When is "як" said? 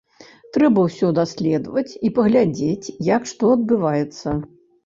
3.15-3.31